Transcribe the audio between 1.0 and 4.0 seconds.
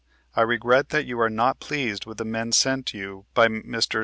you are not pleased with the men sent you by Messrs.